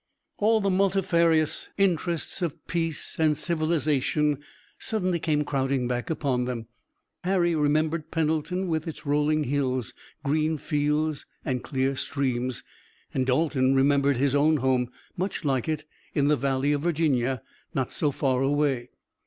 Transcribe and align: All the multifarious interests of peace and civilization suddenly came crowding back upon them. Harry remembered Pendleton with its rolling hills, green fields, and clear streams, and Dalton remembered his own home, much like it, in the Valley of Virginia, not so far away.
All 0.39 0.61
the 0.61 0.71
multifarious 0.71 1.69
interests 1.77 2.41
of 2.41 2.65
peace 2.65 3.17
and 3.19 3.37
civilization 3.37 4.39
suddenly 4.79 5.19
came 5.19 5.43
crowding 5.45 5.87
back 5.87 6.09
upon 6.09 6.45
them. 6.45 6.65
Harry 7.23 7.53
remembered 7.53 8.09
Pendleton 8.09 8.67
with 8.67 8.87
its 8.87 9.05
rolling 9.05 9.43
hills, 9.43 9.93
green 10.23 10.57
fields, 10.57 11.27
and 11.45 11.63
clear 11.63 11.95
streams, 11.95 12.63
and 13.13 13.27
Dalton 13.27 13.75
remembered 13.75 14.17
his 14.17 14.33
own 14.33 14.57
home, 14.57 14.89
much 15.17 15.45
like 15.45 15.69
it, 15.69 15.83
in 16.15 16.29
the 16.29 16.35
Valley 16.35 16.71
of 16.71 16.81
Virginia, 16.81 17.43
not 17.75 17.91
so 17.91 18.09
far 18.09 18.41
away. 18.41 18.89